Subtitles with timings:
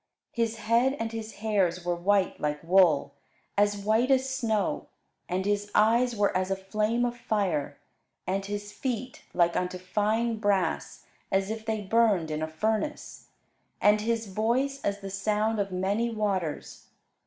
[0.31, 3.13] His head and his hairs were white like wool,
[3.55, 4.87] as white as snow;
[5.29, 7.77] and his eyes were as a flame of fire;
[8.25, 13.27] and his feet like unto fine brass, as if they burned in a furnace;
[13.79, 16.87] and his voice as the sound of many waters.